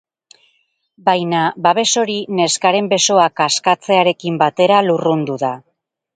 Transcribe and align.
Baina 1.09 1.41
babes 1.67 1.85
hori 2.05 2.15
neskaren 2.39 2.89
besoak 2.95 3.45
askatzearekin 3.49 4.43
batera 4.45 4.83
lurrundu 4.89 5.39
da. 5.47 5.55